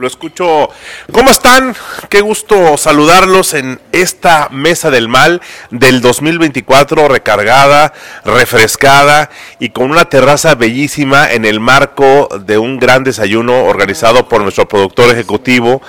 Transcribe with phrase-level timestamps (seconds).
[0.00, 0.70] Lo escucho.
[1.12, 1.76] ¿Cómo están?
[2.08, 7.92] Qué gusto saludarlos en esta mesa del mal del 2024 recargada,
[8.24, 9.28] refrescada
[9.58, 14.66] y con una terraza bellísima en el marco de un gran desayuno organizado por nuestro
[14.66, 15.82] productor ejecutivo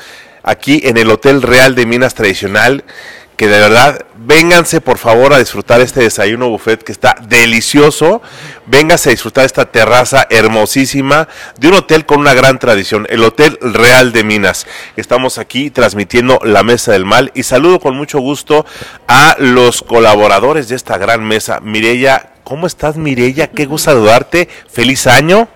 [0.43, 2.83] aquí en el Hotel Real de Minas Tradicional
[3.41, 8.21] que de verdad vénganse por favor a disfrutar este desayuno buffet que está delicioso.
[8.67, 11.27] Vénganse a disfrutar esta terraza hermosísima
[11.59, 14.67] de un hotel con una gran tradición, el Hotel Real de Minas.
[14.95, 18.63] Estamos aquí transmitiendo la Mesa del Mal y saludo con mucho gusto
[19.07, 21.61] a los colaboradores de esta gran mesa.
[21.61, 23.47] Mirella, ¿cómo estás Mirella?
[23.47, 24.49] Qué gusto saludarte.
[24.71, 25.47] Feliz año.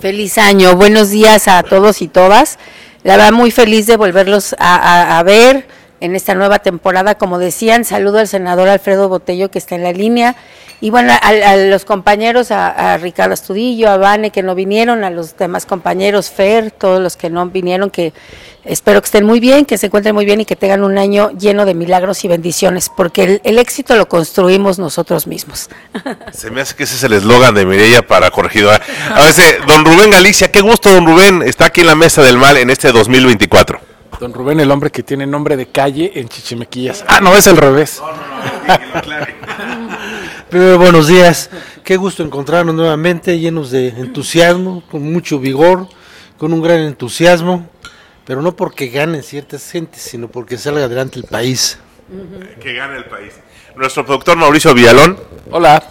[0.00, 0.74] Feliz año.
[0.74, 2.58] Buenos días a todos y todas.
[3.04, 7.16] La verdad muy feliz de volverlos a, a ver en esta nueva temporada.
[7.16, 10.36] Como decían, saludo al senador Alfredo Botello que está en la línea.
[10.80, 15.34] Y bueno, a, los compañeros, a, Ricardo Astudillo, a Vane que no vinieron, a los
[15.36, 18.12] demás compañeros, Fer, todos los que no vinieron, que
[18.64, 21.30] espero que estén muy bien, que se encuentren muy bien y que tengan un año
[21.30, 25.70] lleno de milagros y bendiciones, porque el, éxito lo construimos nosotros mismos.
[26.32, 28.82] Se me hace que ese es el eslogan de Mireya para corregidora.
[29.14, 32.36] A veces, don Rubén Galicia, qué gusto, don Rubén, está aquí en la mesa del
[32.36, 33.93] mal en este 2024.
[34.24, 37.04] Don Rubén, el hombre que tiene nombre de calle en Chichimequillas.
[37.06, 38.00] Ah, no, es el revés.
[38.00, 38.10] No,
[40.50, 41.50] no, no, buenos días.
[41.84, 45.88] Qué gusto encontrarnos nuevamente, llenos de entusiasmo, con mucho vigor,
[46.38, 47.68] con un gran entusiasmo,
[48.24, 51.78] pero no porque ganen ciertas gentes, sino porque salga adelante el país.
[52.62, 53.34] Que gane el país.
[53.76, 55.20] Nuestro productor Mauricio Villalón.
[55.50, 55.82] Hola.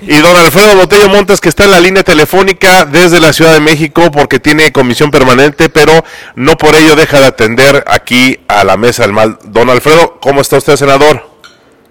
[0.00, 3.60] Y don Alfredo Botello Montes, que está en la línea telefónica desde la Ciudad de
[3.60, 8.76] México porque tiene comisión permanente, pero no por ello deja de atender aquí a la
[8.76, 9.38] mesa del mal.
[9.44, 11.30] Don Alfredo, ¿cómo está usted, senador?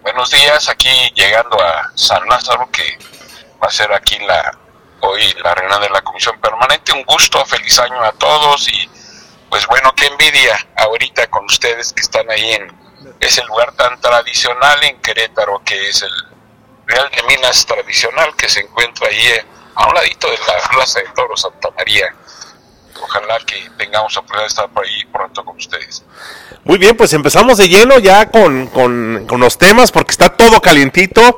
[0.02, 2.84] Buenos días, aquí llegando a San Lázaro, que
[3.64, 4.58] va a ser aquí la
[5.00, 6.92] hoy la reunión de la comisión permanente.
[6.92, 8.89] Un gusto, feliz año a todos y
[9.50, 12.81] pues bueno, qué envidia ahorita con ustedes que están ahí en
[13.22, 16.11] ese lugar tan tradicional en Querétaro que es el
[16.88, 21.00] Real de Minas tradicional que se encuentra ahí eh, a un ladito de la Plaza
[21.00, 22.13] de Toro Santa María.
[23.01, 26.03] Ojalá que tengamos la oportunidad de estar por ahí pronto con ustedes.
[26.63, 31.35] Muy bien, pues empezamos de lleno ya con, con, los temas porque está todo calientito.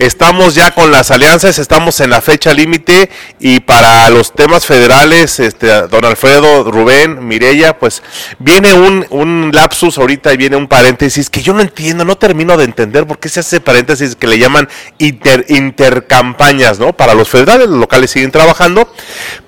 [0.00, 3.08] Estamos ya con las alianzas, estamos en la fecha límite
[3.38, 8.02] y para los temas federales, este, don Alfredo, Rubén, Mirella, pues
[8.38, 12.56] viene un, un lapsus ahorita y viene un paréntesis que yo no entiendo, no termino
[12.56, 16.92] de entender por qué se hace paréntesis que le llaman inter, intercampañas, ¿no?
[16.92, 18.92] Para los federales, los locales siguen trabajando,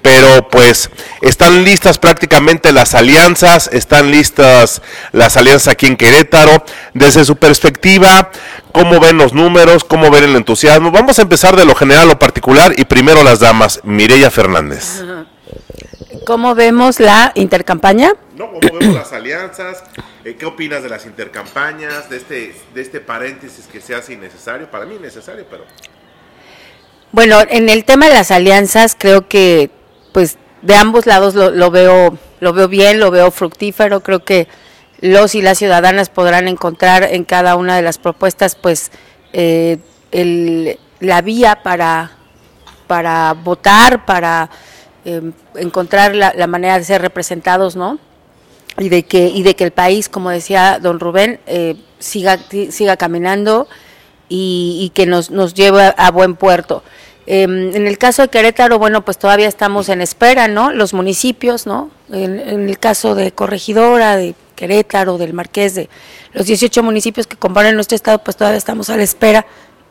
[0.03, 4.83] pero pues están listas prácticamente las alianzas, están listas
[5.13, 6.65] las alianzas aquí en Querétaro.
[6.95, 8.31] Desde su perspectiva,
[8.73, 9.85] ¿cómo ven los números?
[9.85, 10.91] ¿Cómo ven el entusiasmo?
[10.91, 13.81] Vamos a empezar de lo general a lo particular y primero las damas.
[13.85, 15.03] Mireya Fernández.
[16.27, 18.13] ¿Cómo vemos la intercampaña?
[18.37, 19.83] No, ¿cómo vemos las alianzas?
[20.25, 22.11] Eh, ¿Qué opinas de las intercampañas?
[22.11, 24.71] De este, de este paréntesis que se hace innecesario.
[24.71, 25.65] Para mí innecesario, pero...
[27.13, 29.71] Bueno, en el tema de las alianzas creo que
[30.13, 34.49] pues de ambos lados lo, lo veo lo veo bien, lo veo fructífero, creo que
[35.01, 38.91] los y las ciudadanas podrán encontrar en cada una de las propuestas pues
[39.33, 39.79] eh,
[41.01, 42.13] la vía para,
[42.87, 44.51] para votar, para
[45.05, 47.99] em, encontrar la, manera de ser representados, ¿no?
[48.79, 52.39] Y de que, y de que el país, como decía don Rubén, eh, siga,
[52.71, 53.69] siga caminando
[54.31, 56.83] y, y, que nos, nos lleve a buen puerto.
[57.33, 60.73] Em, en el caso de Querétaro, bueno, pues todavía estamos en espera, ¿no?
[60.73, 61.91] Los municipios, ¿no?
[62.11, 65.89] En, el caso de Corregidora, de Querétaro, del Marqués, de
[66.33, 69.47] los 18 municipios que componen nuestro estado, pues todavía estamos a la espera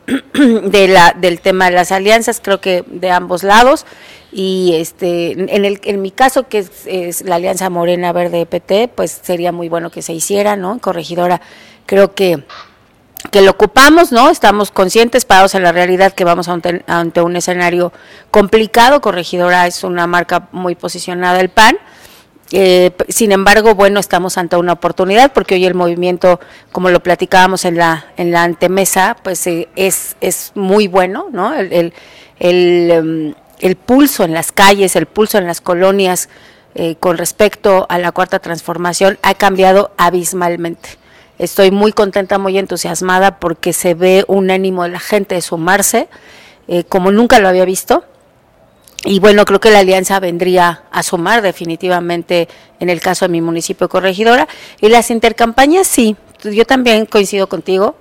[0.34, 3.86] de la, del tema de las alianzas, creo que de ambos lados.
[4.32, 9.18] Y este, en, el, en mi caso, que es, la Alianza Morena Verde PT, pues
[9.22, 10.78] sería muy bueno que se hiciera, ¿no?
[10.78, 11.40] Corregidora,
[11.86, 12.44] creo que
[13.30, 14.30] que lo ocupamos, ¿no?
[14.30, 17.92] Estamos conscientes, parados en la realidad que vamos ante, un escenario
[18.30, 19.00] complicado.
[19.00, 21.78] Corregidora es una marca muy posicionada del PAN.
[22.52, 26.40] Eh, sin embargo, bueno, estamos ante una oportunidad porque hoy el movimiento,
[26.72, 31.54] como lo platicábamos en la en la antemesa, pues eh, es es muy bueno, ¿no?
[31.54, 31.92] El,
[32.40, 36.28] el, em, el, pulso en las calles, el pulso en las colonias
[36.74, 40.99] eh, con respecto a la cuarta transformación ha cambiado abismalmente.
[41.40, 46.06] Estoy muy contenta, muy entusiasmada porque se ve un ánimo de la gente de sumarse,
[46.68, 48.04] eh, como nunca lo había visto.
[49.06, 52.46] Y bueno, creo que la alianza vendría a sumar definitivamente
[52.78, 54.48] en el caso de mi municipio corregidora.
[54.82, 56.14] Y las intercampañas, sí,
[56.44, 57.94] yo también coincido contigo.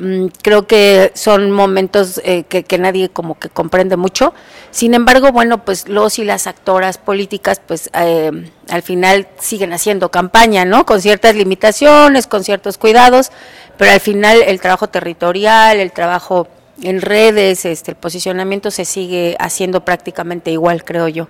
[0.00, 4.32] Mm, creo que son momentos eh, que, nadie como que comprende mucho.
[4.70, 8.30] Sin embargo, bueno, pues los y las actoras políticas, pues eh,
[8.70, 10.86] al final siguen haciendo campaña, ¿no?
[10.86, 13.30] Con ciertas limitaciones, con ciertos cuidados,
[13.76, 16.48] pero al final el trabajo territorial, el trabajo
[16.82, 21.28] en redes, este, el posicionamiento se sigue haciendo prácticamente igual, creo yo.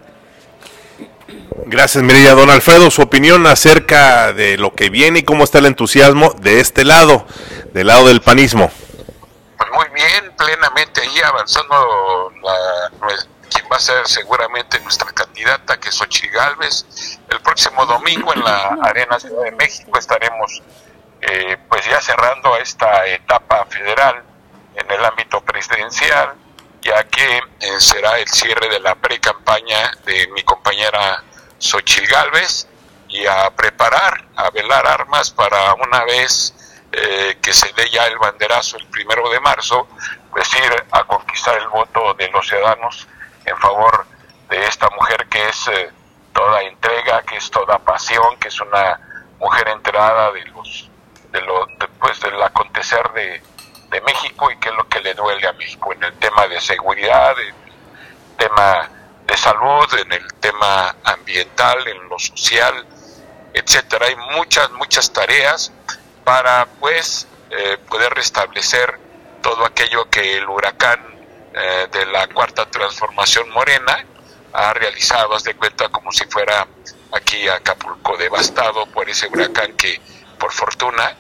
[1.67, 2.35] Gracias, Mirella.
[2.35, 6.61] Don Alfredo, su opinión acerca de lo que viene y cómo está el entusiasmo de
[6.61, 7.27] este lado,
[7.73, 8.71] del lado del panismo.
[9.57, 12.91] Pues muy bien, plenamente ahí avanzando la,
[13.51, 16.37] quien va a ser seguramente nuestra candidata, que es Xochitl.
[17.29, 20.63] El próximo domingo en la Arena Ciudad de México estaremos
[21.21, 24.23] eh, pues ya cerrando esta etapa federal
[24.75, 26.35] en el ámbito presidencial,
[26.83, 31.23] ya que eh, será el cierre de la pre-campaña de mi compañera
[31.59, 32.67] Xochil Galvez
[33.09, 36.55] y a preparar, a velar armas para una vez
[36.93, 39.89] eh, que se dé ya el banderazo el primero de marzo,
[40.31, 43.07] pues ir a conquistar el voto de los ciudadanos
[43.45, 44.07] en favor
[44.49, 45.91] de esta mujer que es eh,
[46.33, 49.01] toda entrega, que es toda pasión, que es una
[49.39, 50.91] mujer enterada de los
[51.33, 53.41] de lo después del acontecer de,
[53.91, 56.61] de México y qué es lo que le duele a México en el tema de
[56.61, 58.89] seguridad, en el tema
[59.27, 62.87] de salud, en el tema ambiental, en lo social,
[63.53, 64.07] etcétera.
[64.07, 65.73] Hay muchas, muchas tareas
[66.25, 68.99] para pues eh, poder restablecer
[69.43, 71.01] todo aquello que el huracán
[71.53, 74.05] eh, de la cuarta transformación morena
[74.53, 76.67] ha realizado, haz de cuenta como si fuera
[77.13, 80.01] aquí Acapulco devastado por ese huracán que
[80.39, 81.17] por fortuna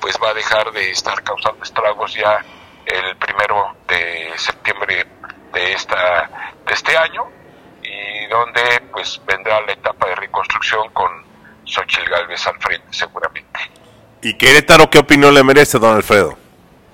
[0.00, 2.44] pues va a dejar de estar causando estragos ya
[2.86, 5.06] el primero de septiembre
[5.52, 6.30] de esta
[6.66, 7.28] de este año
[7.82, 11.10] y donde pues vendrá la etapa de reconstrucción con
[11.64, 13.60] Xochitl Galvez al frente seguramente.
[14.22, 16.36] ¿Y Querétaro qué opinión le merece, don Alfredo?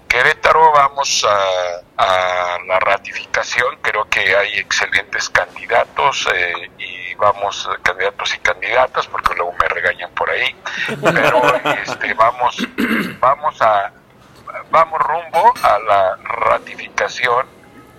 [0.09, 8.35] Querétaro vamos a, a la ratificación, creo que hay excelentes candidatos eh, y vamos candidatos
[8.35, 10.55] y candidatas porque luego me regañan por ahí,
[11.03, 11.43] pero
[11.83, 12.57] este vamos
[13.21, 13.93] vamos a
[14.71, 17.47] vamos rumbo a la ratificación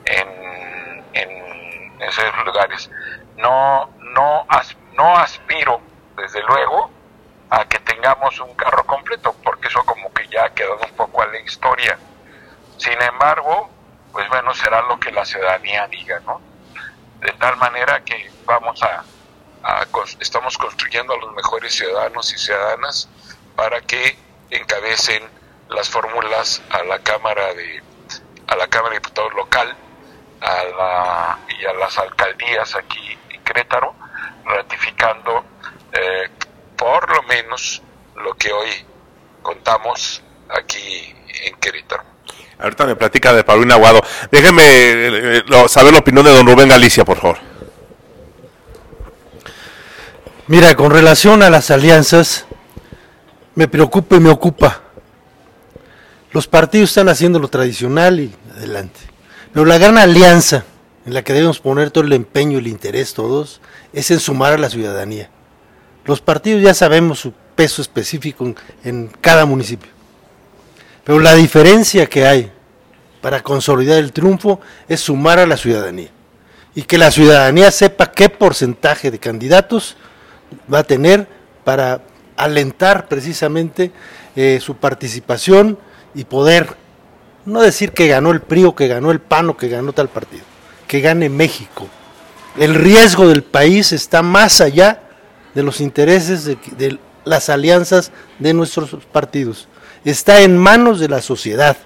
[0.05, 2.89] en, en esos lugares.
[3.37, 5.81] No no as- no aspiro
[6.15, 6.91] desde luego
[7.49, 11.21] a que tengamos un carro completo, porque eso como que ya ha quedado un poco
[11.21, 11.97] a la historia.
[12.77, 13.69] Sin embargo,
[14.11, 16.41] pues bueno, será lo que la ciudadanía diga, ¿no?
[17.21, 19.03] De tal manera que vamos a,
[19.63, 19.85] a
[20.19, 23.09] estamos construyendo a los mejores ciudadanos y ciudadanas
[23.55, 24.17] para que
[24.49, 25.21] encabecen
[25.69, 27.83] las fórmulas a la Cámara de
[28.47, 29.75] a la Cámara de Diputados local
[30.39, 33.93] a la, y a las alcaldías aquí en Querétaro,
[34.45, 35.43] ratificando
[35.91, 36.29] eh,
[36.77, 37.81] por lo menos
[38.15, 38.69] lo que hoy
[39.41, 41.13] contamos aquí
[41.43, 42.03] en Querétaro.
[42.59, 44.01] Ahorita me platica de Paulina Aguado.
[44.31, 47.46] Déjeme eh, eh, saber la opinión de don Rubén Galicia, por favor.
[50.49, 52.45] Mira, con relación a las alianzas,
[53.53, 54.81] me preocupa y me ocupa.
[56.31, 58.97] Los partidos están haciendo lo tradicional y adelante.
[59.51, 60.63] Pero la gran alianza
[61.05, 63.59] en la que debemos poner todo el empeño y el interés todos
[63.91, 65.29] es en sumar a la ciudadanía.
[66.05, 68.55] Los partidos ya sabemos su peso específico en,
[68.85, 69.91] en cada municipio.
[71.03, 72.51] Pero la diferencia que hay
[73.19, 76.09] para consolidar el triunfo es sumar a la ciudadanía.
[76.73, 79.97] Y que la ciudadanía sepa qué porcentaje de candidatos
[80.71, 81.27] va a tener
[81.63, 82.01] para
[82.35, 83.91] alentar precisamente
[84.35, 85.77] eh, su participación
[86.13, 86.75] y poder
[87.45, 90.09] no decir que ganó el PRI o que ganó el PAN o que ganó tal
[90.09, 90.43] partido,
[90.87, 91.87] que gane México.
[92.57, 95.01] El riesgo del país está más allá
[95.53, 99.67] de los intereses de, de las alianzas de nuestros partidos.
[100.05, 101.77] Está en manos de la sociedad.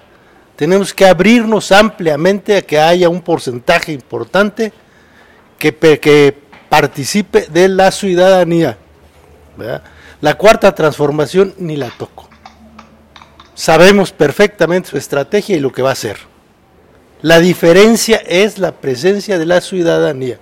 [0.56, 4.72] Tenemos que abrirnos ampliamente a que haya un porcentaje importante
[5.58, 6.41] que, que
[6.72, 8.78] participe de la ciudadanía.
[10.22, 12.30] La cuarta transformación ni la toco.
[13.54, 16.16] Sabemos perfectamente su estrategia y lo que va a hacer.
[17.20, 20.38] La diferencia es la presencia de la ciudadanía.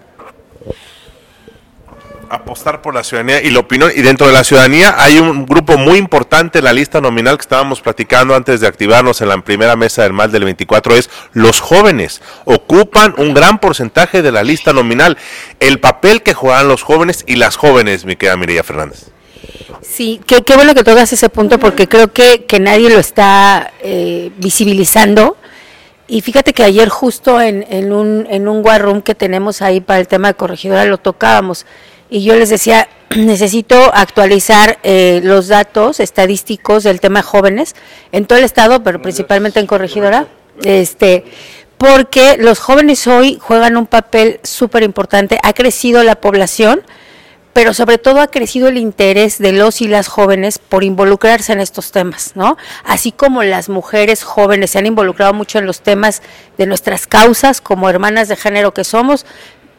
[2.32, 3.90] Apostar por la ciudadanía y la opinión.
[3.92, 7.42] Y dentro de la ciudadanía hay un grupo muy importante en la lista nominal que
[7.42, 10.94] estábamos platicando antes de activarnos en la primera mesa del mal del 24.
[10.94, 12.22] Es los jóvenes.
[12.44, 15.18] Ocupan un gran porcentaje de la lista nominal.
[15.58, 19.10] El papel que juegan los jóvenes y las jóvenes, mi querida Mireya Fernández.
[19.82, 24.30] Sí, qué, bueno que tocas ese punto porque creo que, que nadie lo está eh,
[24.36, 25.36] visibilizando.
[26.06, 29.80] Y fíjate que ayer justo en, en un, en un war room que tenemos ahí
[29.80, 31.66] para el tema de corregidora lo tocábamos.
[32.10, 37.74] Y yo les decía, necesito actualizar eh, los datos estadísticos del tema jóvenes
[38.12, 40.26] en todo el estado, pero principalmente en Corregidora,
[40.62, 41.24] este,
[41.78, 46.82] porque los jóvenes hoy juegan un papel súper importante, ha crecido la población,
[47.52, 51.60] pero sobre todo ha crecido el interés de los y las jóvenes por involucrarse en
[51.60, 52.56] estos temas, ¿no?
[52.84, 56.22] Así como las mujeres jóvenes se han involucrado mucho en los temas
[56.58, 59.26] de nuestras causas como hermanas de género que somos,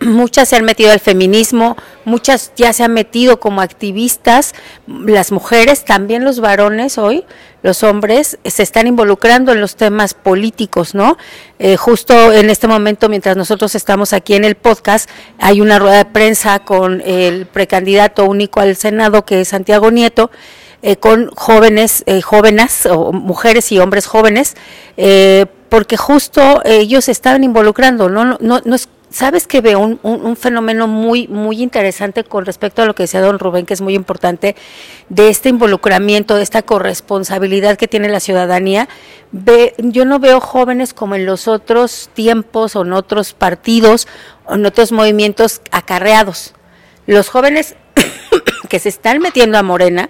[0.06, 4.54] muchas se han metido al feminismo, muchas ya se han metido como activistas,
[4.88, 7.24] las mujeres, también los varones hoy,
[7.62, 11.18] los hombres, se están involucrando en los temas políticos, ¿no?
[11.60, 15.98] Eh, justo en este momento, mientras nosotros estamos aquí en el podcast, hay una rueda
[15.98, 20.32] de prensa con el precandidato único al Senado, que es Santiago Nieto,
[20.82, 24.56] eh, con jóvenes, eh, jóvenes, o mujeres y hombres jóvenes,
[25.70, 28.38] porque justo ellos se estaban involucrando, ¿no?
[28.40, 32.96] No, no es Sabes que veo un, fenómeno muy, muy interesante con respecto a lo
[32.96, 34.56] que decía don Rubén, que es muy importante,
[35.10, 38.88] de este involucramiento, de esta corresponsabilidad que tiene la ciudadanía.
[39.34, 44.08] Ve, yo no veo jóvenes como en los otros tiempos o en otros partidos
[44.46, 46.54] o en otros movimientos acarreados.
[47.06, 47.76] Los jóvenes
[48.70, 50.10] que se están metiendo a Morena,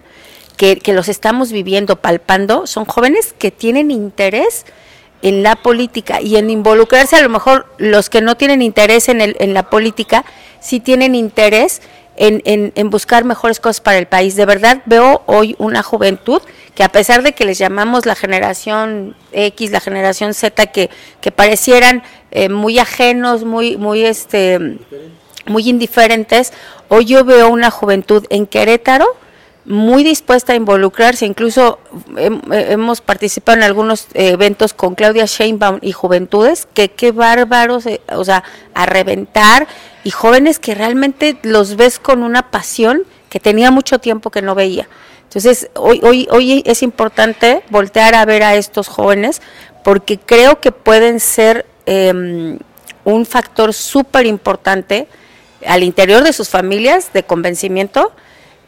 [0.58, 4.64] que, que los estamos viviendo, palpando, son jóvenes que tienen interés
[5.22, 9.22] en la política y en involucrarse, a lo mejor los que no tienen interés en,
[9.22, 10.26] el, en la política,
[10.60, 11.82] sí tienen interés
[12.18, 14.36] en, en, buscar mejores cosas para el país.
[14.36, 16.42] De verdad veo hoy una juventud
[16.76, 21.32] que a pesar de que les llamamos la generación X, la generación Z, que, que
[21.32, 24.78] parecieran eh, muy ajenos, muy, muy, este,
[25.46, 26.54] muy indiferentes,
[26.90, 29.08] hoy yo veo una juventud en Querétaro,
[29.72, 31.80] muy dispuesta a involucrarse, incluso
[32.52, 38.26] hemos participado en algunos eventos con Claudia Sheinbaum y Juventudes, que qué bárbaros, eh, o
[38.26, 39.68] sea, a reventar,
[40.04, 44.56] y jóvenes que realmente los ves con una pasión que tenía mucho tiempo que no
[44.56, 44.90] veía.
[45.24, 49.42] Entonces, hoy, hoy, hoy es importante voltear a ver a estos jóvenes,
[49.84, 52.60] porque creo que pueden ser em,
[53.06, 55.08] un factor súper importante
[55.66, 58.12] al interior de sus familias de convencimiento,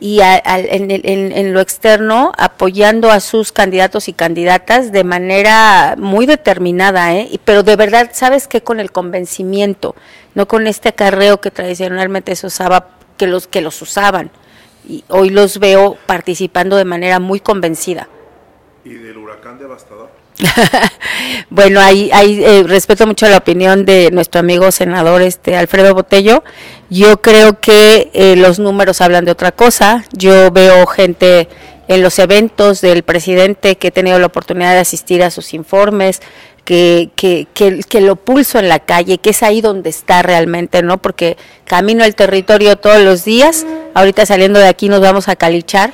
[0.03, 7.39] y en, lo externo apoyando a sus candidatos y candidatas de manera muy determinada, ¿eh?
[7.45, 8.59] pero de verdad, ¿sabes qué?
[8.59, 9.95] Con el convencimiento,
[10.35, 14.29] no con este acarreo que tradicionalmente se usaba, que los, que los usaban.
[14.85, 18.09] Y hoy los veo participando de manera muy convencida.
[18.83, 20.09] ¿Y del huracán devastador?
[21.49, 26.43] bueno, ahí, eh, respeto mucho la opinión de nuestro amigo senador este Alfredo Botello.
[26.89, 30.05] Yo creo que eh, los números hablan de otra cosa.
[30.11, 31.47] Yo veo gente
[31.87, 36.21] en los eventos del presidente que he tenido la oportunidad de asistir a sus informes,
[36.63, 40.81] que, que, que, que, lo pulso en la calle, que es ahí donde está realmente,
[40.81, 41.01] ¿no?
[41.01, 41.35] Porque
[41.65, 45.93] camino el territorio todos los días, ahorita saliendo de aquí nos vamos a calichar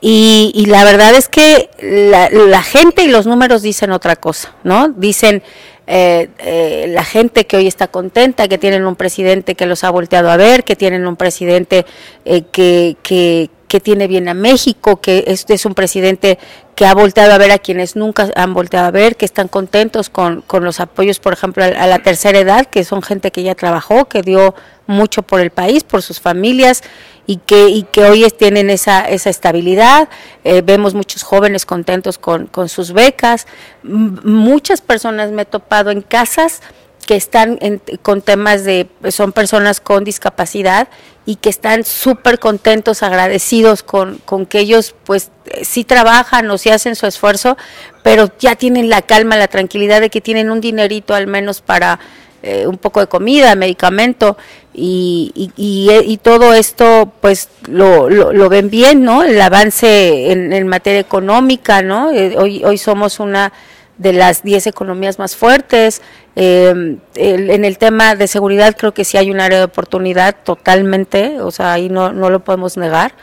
[0.00, 4.88] y, la verdad es que la, gente y los números dicen otra cosa, ¿no?
[4.88, 5.42] Dicen
[5.86, 9.90] eh, eh, la gente que hoy está contenta, que tienen un presidente que los ha
[9.90, 11.86] volteado a ver, que tienen un presidente
[12.24, 16.38] eh, que, que, que tiene bien a México, que es, es, un presidente
[16.74, 20.10] que ha volteado a ver a quienes nunca han volteado a ver, que están contentos
[20.10, 23.54] con, con los apoyos, por ejemplo, a, la tercera edad, que son gente que ya
[23.54, 24.54] trabajó, que dio
[24.86, 26.82] mucho por el país, por sus familias
[27.26, 30.08] y que, y que hoy tienen esa, esa estabilidad.
[30.44, 33.46] Eh, vemos muchos jóvenes contentos con, con sus becas.
[33.82, 36.62] Muchas personas me he topado en casas
[37.06, 37.58] que están
[38.02, 40.88] con temas de, son personas con discapacidad
[41.24, 45.30] y que están súper contentos, agradecidos con, con que ellos pues
[45.62, 47.56] sí trabajan o sí hacen su esfuerzo,
[48.02, 52.00] pero ya tienen la calma, la tranquilidad de que tienen un dinerito al menos para
[52.42, 54.36] eh, un poco de comida, medicamento
[54.78, 59.22] y, y, y, todo esto pues lo, lo, ven bien, ¿no?
[59.22, 62.12] El avance en, materia económica, ¿no?
[62.12, 63.54] Eh, hoy, hoy somos una
[63.96, 66.02] de las 10 economías más fuertes.
[66.36, 71.40] Eh, en el tema de seguridad creo que sí hay un área de oportunidad totalmente,
[71.40, 73.14] o sea, ahí no, no lo podemos negar.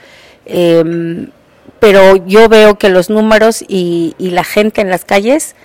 [0.47, 1.27] Eh,
[1.79, 5.55] pero yo veo que los números y, y, la gente en las calles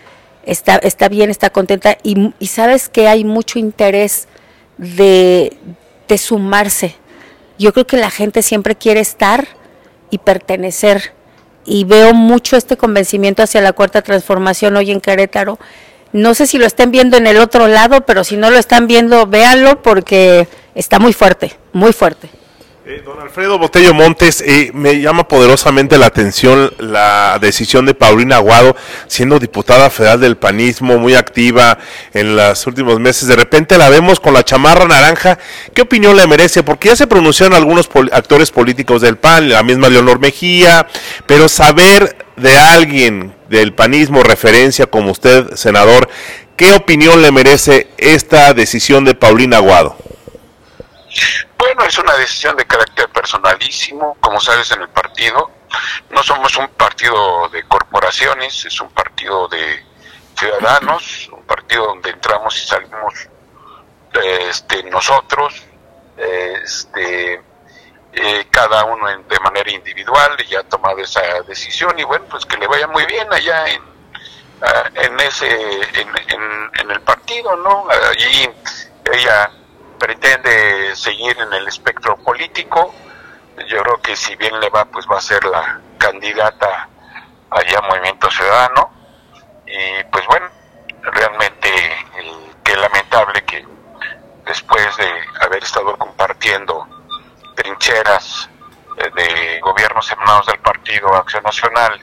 [0.44, 4.28] está, está bien, está contenta y sabes que hay mucho interés
[4.78, 5.56] de,
[6.08, 6.96] de sumarse.
[7.58, 9.46] Yo creo que la gente siempre quiere estar
[10.10, 11.12] y pertenecer
[11.64, 15.58] y veo mucho este convencimiento hacia la cuarta transformación hoy en Querétaro.
[16.12, 18.86] No sé si lo estén viendo en el otro lado, pero si no lo están
[18.86, 22.30] viendo, véanlo porque está muy fuerte, muy fuerte.
[22.90, 28.36] Eh, don Alfredo Botello Montes, eh, me llama poderosamente la atención la decisión de Paulina
[28.36, 28.74] Aguado,
[29.08, 31.76] siendo diputada federal del panismo, muy activa
[32.14, 33.28] en los últimos meses.
[33.28, 35.38] De repente la vemos con la chamarra naranja.
[35.74, 36.62] ¿Qué opinión le merece?
[36.62, 40.86] Porque ya se pronunciaron algunos actores políticos del PAN, la misma Leonor Mejía,
[41.26, 46.08] pero saber de alguien del panismo, referencia como usted, senador,
[46.56, 49.94] ¿qué opinión le merece esta decisión de Paulina Aguado?
[51.58, 55.50] Bueno, es una decisión de carácter personalísimo, como sabes en el partido.
[56.10, 59.84] No somos un partido de corporaciones, es un partido de
[60.36, 63.14] ciudadanos, un partido donde entramos y salimos
[64.12, 65.62] este, nosotros,
[66.16, 67.42] este,
[68.12, 72.46] eh, cada uno en- de manera individual y ha tomado esa decisión y bueno, pues
[72.46, 73.82] que le vaya muy bien allá en,
[74.94, 75.50] en ese
[76.00, 77.86] en- en el partido, ¿no?
[78.10, 78.50] Allí
[79.12, 79.50] ella
[79.98, 82.94] pretende seguir en el espectro político.
[83.66, 86.88] Yo creo que si bien le va, pues va a ser la candidata
[87.50, 88.90] allá a Movimiento Ciudadano.
[89.66, 90.48] Y pues bueno,
[91.02, 91.70] realmente
[92.64, 93.66] qué lamentable que
[94.46, 96.86] después de haber estado compartiendo
[97.54, 98.48] trincheras
[98.96, 102.00] eh, de gobiernos emanados del Partido Acción Nacional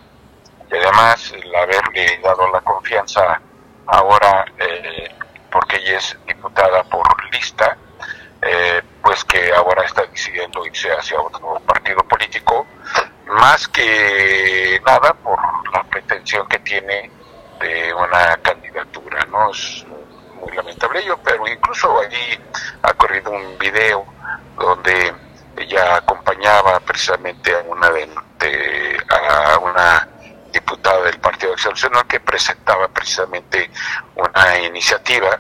[0.72, 3.40] y además el haberle dado la confianza
[3.88, 5.16] ahora eh,
[5.52, 7.78] porque ella es diputada por lista,
[8.46, 12.66] eh, pues que ahora está decidiendo irse hacia otro partido político,
[13.28, 15.38] más que nada por
[15.74, 17.10] la pretensión que tiene
[17.60, 19.52] de una candidatura, ¿no?
[19.52, 19.86] Es
[20.40, 22.40] muy lamentable ello, pero incluso allí
[22.84, 24.06] ha corrido un video
[24.58, 25.14] donde
[25.58, 28.10] ella acompañaba precisamente a una de,
[28.40, 30.08] de- a una
[30.52, 33.70] diputada del Partido Nacional que presentaba precisamente
[34.16, 35.38] una iniciativa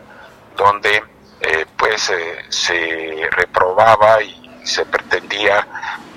[0.58, 1.04] donde
[1.42, 5.68] eh, pues eh, se reprobaba y se pretendía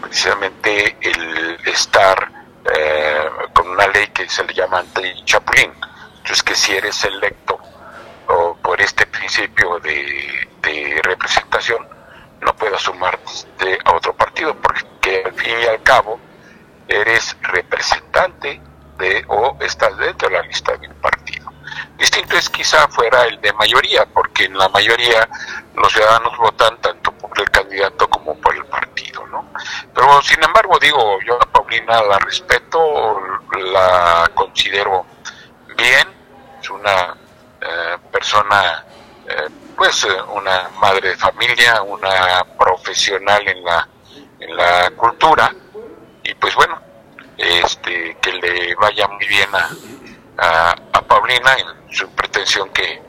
[0.00, 2.30] precisamente el estar
[2.64, 5.72] eh, con una ley que se le llama anti-chapulín.
[6.18, 7.58] Entonces que si eres electo
[8.28, 10.46] o por este principio de,
[11.02, 11.86] representación
[12.42, 16.20] no puedas sumarte a otro partido porque al fin y al cabo
[16.86, 18.60] eres representante
[18.98, 21.17] de o estás dentro de la lista de un partido.
[21.98, 25.28] Distinto es quizá fuera el de mayoría, porque en la mayoría
[25.74, 29.50] los ciudadanos votan tanto por el candidato como por el partido, ¿no?
[29.92, 33.20] Pero sin embargo, digo, yo a Paulina la respeto,
[33.72, 35.06] la considero
[35.76, 36.08] bien,
[36.60, 37.16] es una
[37.60, 38.84] eh, persona,
[39.26, 43.88] eh, pues una madre de familia, una profesional en la,
[44.38, 45.52] en la cultura,
[46.22, 46.80] y pues bueno,
[47.36, 49.68] este que le vaya muy bien a,
[50.38, 53.02] a, a Paulina en su pretensión que,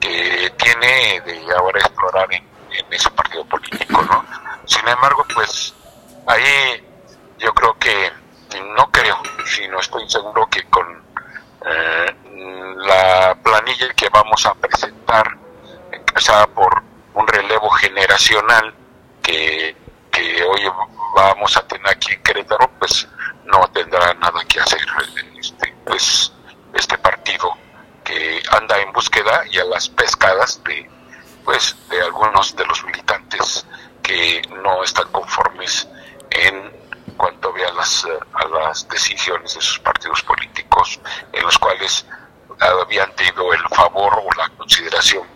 [0.00, 2.46] que tiene de ahora explorar en,
[2.90, 4.24] ese partido político, ¿no?
[4.64, 5.74] Sin embargo, pues
[6.26, 6.84] ahí
[7.38, 8.12] yo creo que
[8.76, 11.02] no creo, sino estoy seguro que con
[11.66, 12.14] eh,
[12.76, 15.36] la planilla que vamos a presentar,
[15.90, 16.82] encabezada por
[17.14, 18.72] un relevo generacional
[19.22, 19.74] que,
[20.10, 20.70] que hoy
[21.16, 23.08] vamos a tener aquí en Querétaro, pues
[23.44, 24.80] no tendrá nada que hacer
[25.38, 26.32] este, pues,
[26.74, 27.56] este partido
[28.04, 30.88] que anda en búsqueda y a las pescadas de
[31.44, 33.66] pues de algunos de los militantes
[34.02, 35.88] que no están conformes
[36.30, 36.70] en
[37.16, 41.00] cuanto a las a las decisiones de sus partidos políticos
[41.32, 42.06] en los cuales
[42.60, 45.26] habían tenido el favor o la consideración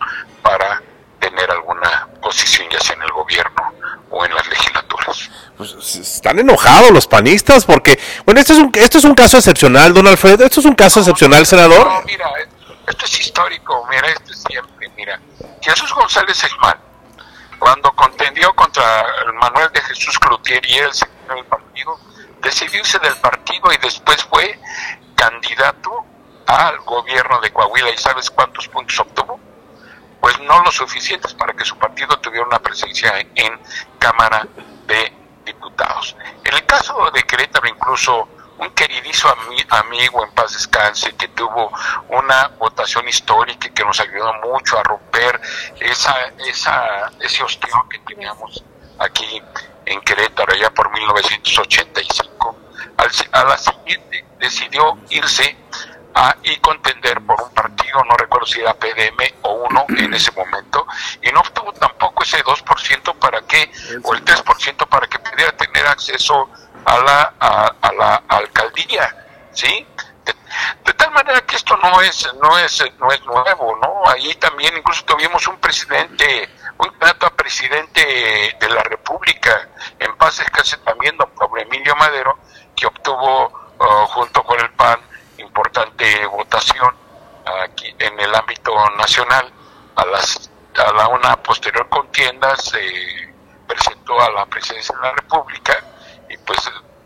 [0.41, 0.81] para
[1.23, 3.73] tener alguna posición ya sea en el gobierno
[4.09, 5.29] o en las legislaturas.
[5.55, 9.93] Pues están enojados los panistas porque, bueno, esto es un, esto es un caso excepcional,
[9.93, 11.87] don Alfredo, esto es un caso excepcional, senador.
[11.87, 12.25] No, mira,
[12.87, 15.19] esto es histórico, mira, esto es siempre, mira.
[15.61, 16.77] Jesús González Esmal,
[17.57, 21.97] cuando contendió contra el Manuel de Jesús Cloutier y él se quedó en el partido,
[22.41, 24.59] decidió irse del partido y después fue
[25.15, 26.05] candidato
[26.47, 27.91] al gobierno de Coahuila.
[27.91, 29.39] ¿Y sabes cuántos puntos obtuvo?
[30.45, 33.59] No lo suficientes para que su partido tuviera una presencia en
[33.99, 34.47] Cámara
[34.87, 35.13] de
[35.45, 36.15] Diputados.
[36.43, 38.27] En el caso de Querétaro, incluso
[38.59, 41.71] un queridísimo ami- amigo en paz descanse que tuvo
[42.09, 45.41] una votación histórica que nos ayudó mucho a romper
[45.79, 46.15] esa,
[46.47, 48.63] esa, ese ostión que teníamos
[48.99, 49.41] aquí
[49.85, 52.55] en Querétaro ya por 1985.
[52.97, 55.57] Al, a la siguiente decidió irse
[56.15, 60.31] a, y contender por un partido, no recuerdo si era PDM o uno en ese
[60.31, 60.85] momento,
[61.21, 63.71] y no obtuvo tampoco ese 2% para que,
[64.03, 66.49] o el 3% para que pudiera tener acceso
[66.85, 69.15] a la, a, a la alcaldía,
[69.51, 69.87] ¿sí?
[70.25, 70.33] De,
[70.85, 74.09] de, tal manera que esto no es, no es, no es nuevo, ¿no?
[74.09, 78.01] Ahí también incluso tuvimos un presidente un candidato a presidente
[78.59, 82.37] de la República, en paz descanse también don Pablo Emilio Madero,
[82.75, 83.47] que obtuvo
[83.79, 84.99] uh, junto con el PAN
[87.63, 89.51] aquí en el ámbito nacional.
[89.95, 92.81] A, las, a la una posterior contienda se
[93.67, 95.83] presentó a la presidencia de la República
[96.29, 96.59] y pues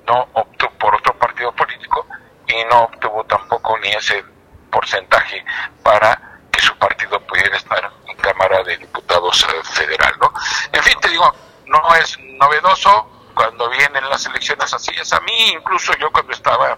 [0.08, 2.06] no optó por otro partido político
[2.48, 4.24] y no obtuvo tampoco ni ese
[4.72, 5.44] porcentaje
[5.84, 10.34] para que su partido pudiera estar en Cámara de Diputados eh, Federal, ¿no?
[10.72, 11.34] En fin, te digo,
[11.66, 16.78] no es novedoso cuando vienen las elecciones así es a mí, incluso yo cuando estaba,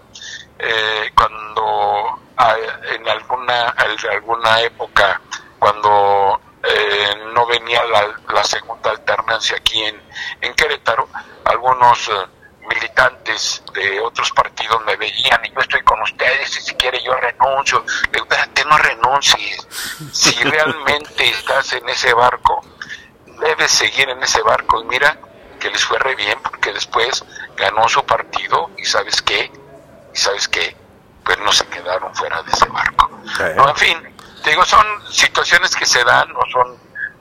[0.62, 2.56] eh, cuando ah,
[2.92, 5.20] en alguna, en alguna época,
[5.58, 10.00] cuando eh, no venía la, segunda alternancia aquí en,
[10.40, 11.08] en Querétaro,
[11.44, 12.10] algunos
[12.70, 17.14] militantes de otros partidos me veían y yo estoy con ustedes y si quiere yo
[17.14, 17.84] renuncio.
[18.04, 19.66] Le digo, espérate, no renuncies.
[20.12, 22.64] Si realmente estás en ese barco,
[23.40, 24.80] debes seguir en ese barco.
[24.82, 25.18] Y mira
[25.58, 27.24] que les fue re bien porque después
[27.56, 29.50] ganó su partido y sabes qué,
[30.12, 30.76] y sabes qué,
[31.24, 33.10] pues no se quedaron fuera de ese barco.
[33.56, 36.76] No, en fin, digo, son situaciones que se dan, no son,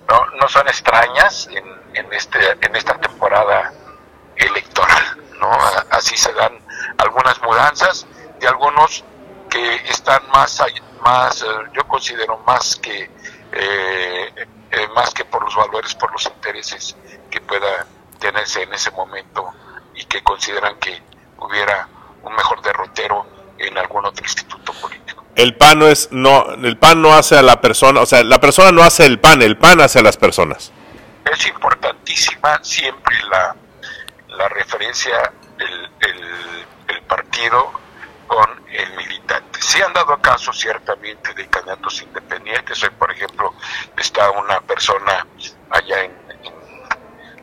[0.07, 3.71] no, no son extrañas en, en, este, en esta temporada
[4.35, 5.17] electoral.
[5.39, 5.51] ¿no?
[5.91, 6.59] Así se dan
[6.97, 8.05] algunas mudanzas
[8.39, 9.03] de algunos
[9.49, 10.61] que están más,
[11.01, 13.09] más eh, yo considero más que,
[13.51, 16.95] eh, eh, más que por los valores, por los intereses
[17.29, 17.85] que pueda
[18.19, 19.53] tenerse en ese momento
[19.95, 21.01] y que consideran que
[21.37, 21.87] hubiera
[22.23, 23.25] un mejor derrotero
[23.57, 25.25] en algún otro instituto político.
[25.35, 28.39] El PAN no es no el PAN no hace a la persona, o sea, la
[28.39, 30.71] persona no hace el PAN, el PAN hace a las personas.
[31.25, 33.55] Es importantísima siempre la
[34.39, 35.89] la referencia el,
[36.87, 37.71] el, partido
[38.27, 39.59] con el militante.
[39.61, 42.83] Si han dado caso ciertamente de candidatos independientes.
[42.83, 43.55] Hoy, por ejemplo,
[43.97, 45.25] está una persona
[45.71, 46.29] allá en,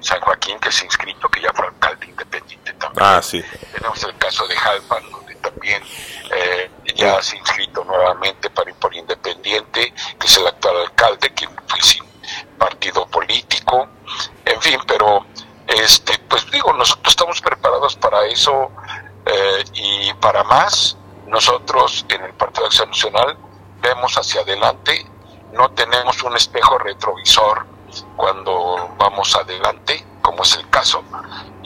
[0.01, 3.07] San Joaquín que se ha inscrito, que ya fue alcalde independiente también.
[3.07, 3.43] Ah, sí.
[3.73, 5.83] Tenemos el caso de Jalpan, donde también
[6.31, 11.33] eh, ya se ha inscrito nuevamente para ir por independiente, que es el actual alcalde,
[11.35, 12.05] que fue sin
[12.59, 13.89] partido político.
[14.45, 15.27] En fin, pero
[15.67, 18.71] este, pues digo, nosotros estamos preparados para eso
[19.27, 20.97] eh, y para más.
[21.27, 23.37] Nosotros en el Partido de Acción Nacional
[23.81, 25.05] vemos hacia adelante,
[25.53, 27.67] no tenemos un espejo retrovisor
[28.17, 31.03] cuando vamos adelante, como es el caso,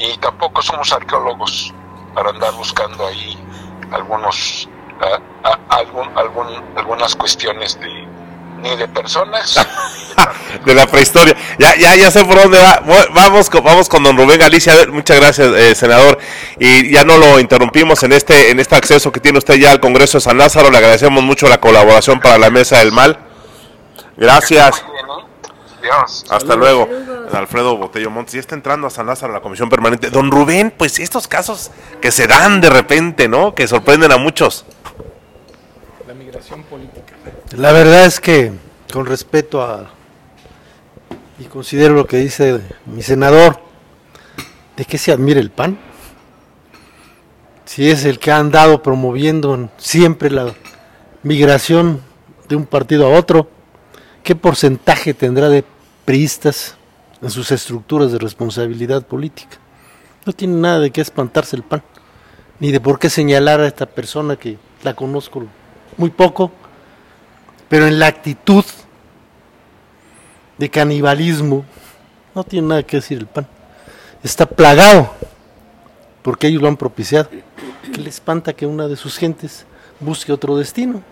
[0.01, 1.73] y tampoco somos arqueólogos
[2.15, 3.39] para andar buscando ahí
[3.93, 4.69] algunos
[5.69, 8.07] algún, algún, algunas cuestiones de,
[8.63, 9.57] ni de personas.
[10.65, 11.37] de la prehistoria.
[11.59, 12.83] Ya, ya, ya sé por dónde va.
[13.15, 14.75] Vamos con, vamos con don Rubén Galicia.
[14.89, 16.19] muchas gracias, eh, senador.
[16.59, 19.81] Y ya no lo interrumpimos en este, en este acceso que tiene usted ya al
[19.81, 20.71] Congreso de San Lázaro.
[20.71, 23.19] Le agradecemos mucho la colaboración para la Mesa del Mal.
[24.17, 24.85] Gracias.
[26.31, 26.89] Hasta luego.
[27.33, 28.35] Alfredo Botello Montes.
[28.35, 30.11] Ya está entrando a San Lázaro la comisión permanente.
[30.11, 33.55] Don Rubén, pues estos casos que se dan de repente, ¿no?
[33.55, 34.65] Que sorprenden a muchos.
[36.07, 37.15] La migración política.
[37.57, 38.53] La verdad es que,
[38.93, 39.91] con respeto a,
[41.39, 43.61] y considero lo que dice mi senador,
[44.77, 45.79] ¿de qué se admira el PAN?
[47.65, 50.53] Si es el que ha andado promoviendo siempre la
[51.23, 52.03] migración
[52.49, 53.49] de un partido a otro,
[54.23, 55.65] ¿qué porcentaje tendrá de
[56.05, 56.77] priistas
[57.23, 59.59] en sus estructuras de responsabilidad política?
[60.27, 61.83] No tiene nada de qué espantarse el PAN,
[62.59, 65.43] ni de por qué señalar a esta persona que la conozco
[65.97, 66.51] muy poco,
[67.69, 68.65] pero en la actitud
[70.59, 71.65] de canibalismo
[72.35, 73.47] no tiene nada que decir el PAN.
[74.23, 75.15] Está plagado
[76.23, 77.31] porque ellos lo han propiciado.
[77.93, 79.65] ¿Qué le espanta que una de sus gentes
[79.99, 81.03] busque otro destino?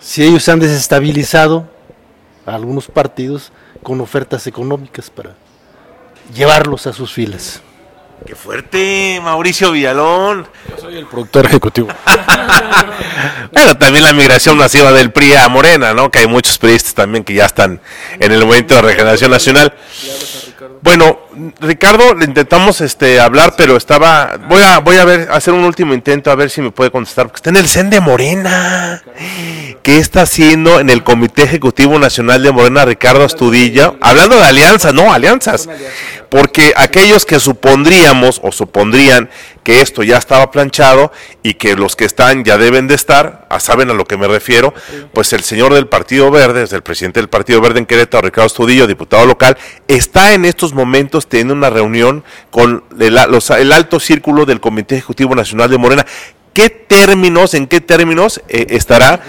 [0.00, 1.68] Si ellos han desestabilizado
[2.48, 5.34] a algunos partidos con ofertas económicas para
[6.34, 7.62] llevarlos a sus filas.
[8.26, 10.48] Qué fuerte, Mauricio Villalón.
[10.68, 11.88] Yo soy el productor ejecutivo.
[13.52, 16.10] bueno, también la migración masiva del PRI a Morena, ¿no?
[16.10, 17.80] Que hay muchos periodistas también que ya están
[18.18, 19.72] en el movimiento de regeneración nacional.
[20.82, 21.20] Bueno,
[21.60, 25.94] Ricardo, le intentamos este hablar, pero estaba voy a voy a ver hacer un último
[25.94, 29.02] intento a ver si me puede contestar porque está en el CEN de Morena.
[29.82, 33.96] ¿Qué está haciendo en el Comité Ejecutivo Nacional de Morena Ricardo Astudillo?
[34.00, 35.68] Hablando de alianzas, no, alianzas.
[36.28, 39.30] Porque aquellos que supondríamos o supondrían
[39.62, 43.60] que esto ya estaba planchado y que los que están ya deben de estar, a
[43.60, 44.74] saben a lo que me refiero,
[45.12, 48.46] pues el señor del Partido Verde, es el presidente del Partido Verde en Querétaro, Ricardo
[48.46, 53.18] Estudillo, diputado local, está en estos momentos teniendo una reunión con el,
[53.58, 56.06] el alto círculo del Comité Ejecutivo Nacional de Morena.
[56.52, 59.20] ¿Qué términos, en qué términos eh, estará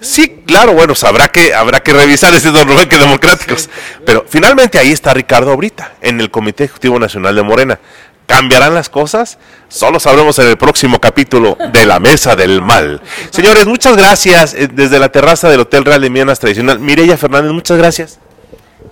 [0.00, 3.68] Sí, claro, bueno, habrá que, habrá que revisar ese don que democráticos.
[4.06, 7.80] Pero finalmente ahí está Ricardo Brita, en el Comité Ejecutivo Nacional de Morena.
[8.26, 9.38] ¿Cambiarán las cosas?
[9.68, 13.00] Solo sabremos en el próximo capítulo de La Mesa del Mal.
[13.30, 16.78] Señores, muchas gracias eh, desde la terraza del Hotel Real de Mianas Tradicional.
[16.78, 18.20] Mireya Fernández, muchas gracias.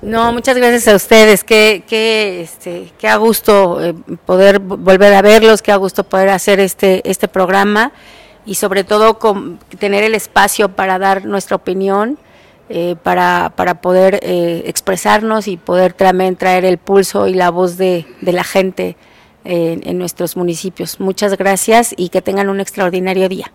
[0.06, 1.42] No, muchas gracias a ustedes.
[1.42, 3.92] Qué, qué, este, qué a gusto eh,
[4.24, 7.90] poder vo- volver a verlos, qué a gusto poder hacer este, este programa
[8.44, 12.18] y sobre todo con, tener el espacio para dar nuestra opinión,
[12.68, 17.76] eh, para, para poder eh, expresarnos y poder también traer el pulso y la voz
[17.76, 18.96] de, de la gente
[19.44, 21.00] eh, en nuestros municipios.
[21.00, 23.50] Muchas gracias y que tengan un extraordinario día.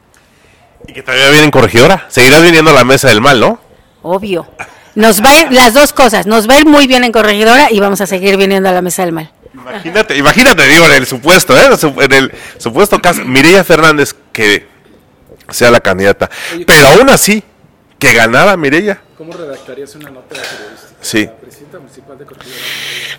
[0.85, 2.05] Y que también viene en corregidora.
[2.09, 3.59] Seguirás viniendo a la Mesa del Mal, ¿no?
[4.01, 4.47] Obvio.
[4.95, 7.71] Nos va a ir las dos cosas, nos va a ir muy bien en corregidora
[7.71, 9.31] y vamos a seguir viniendo a la mesa del mal.
[9.53, 11.69] Imagínate, imagínate, digo, en el supuesto, ¿eh?
[11.99, 14.67] En el supuesto caso, Mireya Fernández que
[15.49, 16.29] sea la candidata.
[16.65, 17.43] Pero aún así,
[17.99, 19.01] que ganara Mireya.
[19.17, 20.87] ¿Cómo redactarías una nota de periodista?
[21.01, 21.29] Sí.
[21.39, 22.61] Presidenta municipal de Corregidora.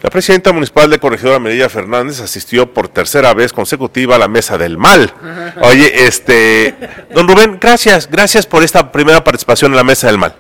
[0.03, 4.59] La presidenta municipal de Corregidora Mireya Fernández asistió por tercera vez consecutiva a la mesa
[4.59, 5.13] del mal.
[5.61, 6.75] Oye, este,
[7.15, 10.35] don Rubén, gracias, gracias por esta primera participación en la mesa del mal.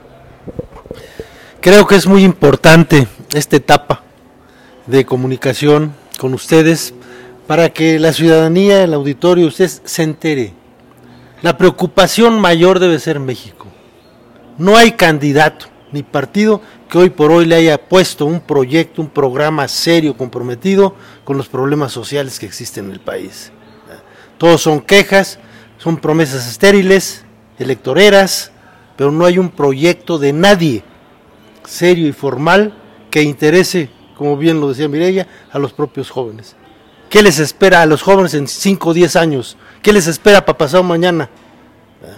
[1.62, 4.02] Creo que es muy importante esta etapa
[4.88, 6.92] de comunicación con ustedes
[7.46, 10.54] para que la ciudadanía, el auditorio, usted se entere.
[11.40, 13.68] La preocupación mayor debe ser México.
[14.58, 19.10] No hay candidato ni partido que hoy por hoy le haya puesto un proyecto, un
[19.10, 23.52] programa serio, comprometido con los problemas sociales que existen en el país.
[24.36, 25.38] Todos son quejas,
[25.78, 27.24] son promesas estériles,
[27.60, 28.50] electoreras,
[28.96, 30.82] pero no hay un proyecto de nadie
[31.64, 32.74] serio y formal
[33.10, 36.56] que interese, como bien lo decía Mireya, a los propios jóvenes.
[37.08, 39.56] ¿Qué les espera a los jóvenes en 5 o 10 años?
[39.82, 41.24] ¿Qué les espera para pasado mañana?
[41.24, 42.16] ¿Eh?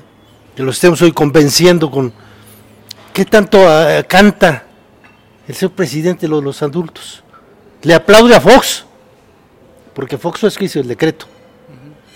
[0.55, 2.13] Que los estemos hoy convenciendo con...
[3.13, 4.65] ¿Qué tanto ah, canta
[5.49, 7.25] el señor presidente de los adultos?
[7.83, 8.85] Le aplaude a Fox,
[9.95, 11.27] porque Fox es que hizo el decreto.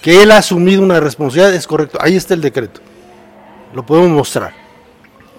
[0.02, 1.98] Que él ha asumido una responsabilidad, es correcto.
[2.00, 2.80] Ahí está el decreto.
[3.74, 4.52] Lo podemos mostrar.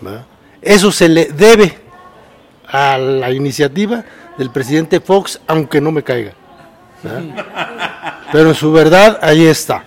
[0.02, 0.26] ¿verdad?
[0.62, 1.78] Eso se le debe
[2.68, 4.04] a la iniciativa
[4.38, 6.34] del presidente Fox, aunque no me caiga.
[7.04, 7.46] ¿verdad?
[8.32, 9.84] Pero en su verdad, ahí está.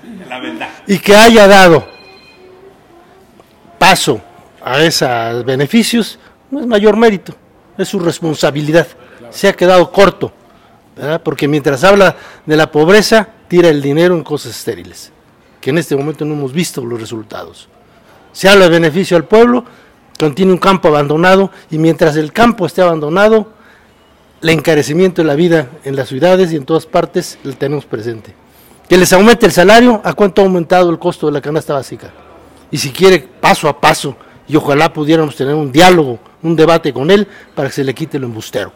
[0.87, 1.87] Y que haya dado
[3.79, 4.21] paso
[4.65, 6.19] a esos beneficios,
[6.51, 7.35] no es mayor mérito,
[7.77, 8.87] es su responsabilidad.
[9.31, 10.33] Se ha quedado corto,
[10.97, 11.21] ¿verdad?
[11.23, 15.13] porque mientras habla de la pobreza, tira el dinero en cosas estériles,
[15.61, 17.69] que en este momento no hemos visto los resultados.
[18.33, 19.65] Se habla de beneficio al pueblo,
[20.23, 23.49] contiene un campo abandonado y mientras el campo esté abandonado,
[24.41, 28.33] el encarecimiento de la vida en las ciudades y en todas partes lo tenemos presente.
[28.89, 32.13] Que les aumente el salario, ¿a cuánto ha aumentado el costo de la canasta básica?
[32.71, 37.11] Y si quiere, paso a paso, y ojalá pudiéramos tener un diálogo, un debate con
[37.11, 38.73] él para que se le quite lo embustero.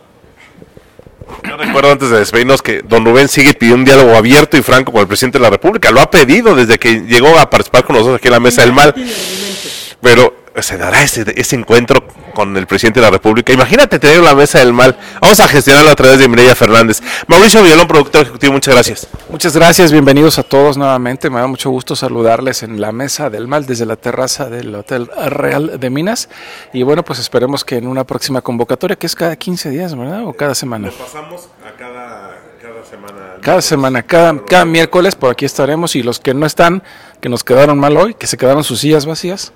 [1.49, 4.91] Yo recuerdo antes de despedirnos que don Rubén sigue pidiendo un diálogo abierto y franco
[4.91, 5.93] con el presidente de la República.
[5.93, 8.73] Lo ha pedido desde que llegó a participar con nosotros aquí en la mesa del
[8.73, 8.93] mal.
[10.01, 13.53] Pero se dará ese, ese encuentro con el presidente de la República.
[13.53, 14.97] Imagínate tener la mesa del mal.
[15.21, 17.01] Vamos a gestionarlo a través de Mireya Fernández.
[17.27, 19.09] Mauricio Villalón, productor ejecutivo, muchas gracias.
[19.31, 21.31] Muchas gracias, bienvenidos a todos nuevamente.
[21.31, 25.09] Me da mucho gusto saludarles en la mesa del mal desde la terraza del Hotel
[25.29, 26.29] Real de Minas.
[26.73, 30.27] Y bueno, pues esperemos que en una próxima convocatoria, que es cada 15 días, ¿verdad?
[30.27, 30.91] O cada semana.
[30.91, 32.37] Pasamos a cada,
[32.89, 33.37] semana.
[33.41, 36.83] Cada semana, cada, cada miércoles por aquí estaremos y los que no están,
[37.21, 39.53] que nos quedaron mal hoy, que se quedaron sus sillas vacías,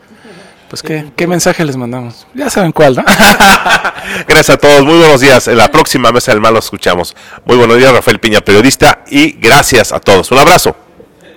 [0.70, 2.28] pues qué, qué mensaje les mandamos.
[2.32, 3.04] Ya saben cuál, ¿no?
[4.28, 5.48] Gracias a todos, muy buenos días.
[5.48, 7.16] En la próxima mesa del mal lo escuchamos.
[7.44, 10.30] Muy buenos días, Rafael Piña, periodista, y gracias a todos.
[10.30, 10.76] Un abrazo.